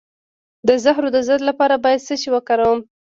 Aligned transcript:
د 0.67 0.69
زهرو 0.83 1.09
د 1.15 1.17
ضد 1.27 1.41
لپاره 1.49 1.75
باید 1.83 2.05
څه 2.07 2.13
شی 2.21 2.29
وکاروم؟ 2.31 2.79